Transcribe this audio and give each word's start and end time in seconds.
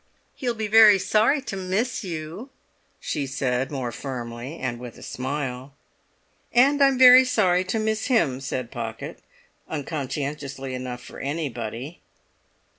"He'll 0.33 0.55
be 0.55 0.65
very 0.67 0.97
sorry 0.97 1.41
to 1.43 1.55
miss 1.55 2.03
you," 2.03 2.49
she 2.99 3.27
said 3.27 3.69
more 3.69 3.91
firmly, 3.91 4.57
and 4.57 4.79
with 4.79 4.97
a 4.97 5.03
smile. 5.03 5.75
"And 6.51 6.81
I'm 6.81 6.97
very 6.97 7.23
sorry 7.23 7.63
to 7.65 7.77
miss 7.77 8.07
him," 8.07 8.39
said 8.41 8.71
Pocket, 8.71 9.19
unconscientiously 9.67 10.73
enough 10.73 11.03
for 11.03 11.19
anybody. 11.19 12.01